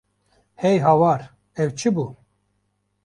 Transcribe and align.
Hey 0.61 0.77
hawar 0.83 1.21
ev 1.61 1.69
çi 1.79 1.89
bû! 1.95 2.05